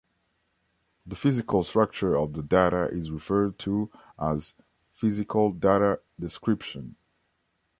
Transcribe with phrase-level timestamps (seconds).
[1.05, 4.55] The physical structure of the data is referred to as
[4.93, 6.95] "physical data description".